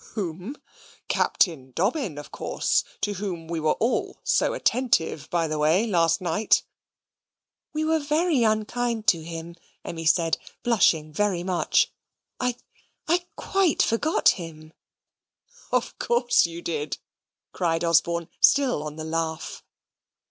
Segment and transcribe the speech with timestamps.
[0.03, 0.57] O whom?
[1.09, 6.21] Captain Dobbin, of course, to whom we were all so attentive, by the way, last
[6.21, 6.63] night."
[7.71, 9.53] "We were very unkind to him,"
[9.85, 11.91] Emmy said, blushing very much.
[12.39, 12.55] "I
[13.07, 14.73] I quite forgot him."
[15.71, 16.97] "Of course you did,"
[17.53, 19.63] cried Osborne, still on the laugh.